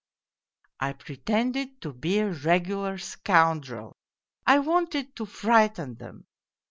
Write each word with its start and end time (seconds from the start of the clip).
I 0.79 0.93
pretended 0.93 1.79
to 1.83 1.93
be 1.93 2.17
a 2.17 2.31
regular 2.31 2.97
scoun 2.97 3.61
drel, 3.61 3.93
I 4.47 4.57
wanted 4.57 5.15
to 5.17 5.27
frighten 5.27 5.93
them. 5.93 6.25